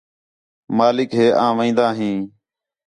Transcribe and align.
مالک 0.77 1.09
ہے 1.17 1.27
آں 1.43 1.51
ویندا 1.57 1.87
ہیں 1.97 2.17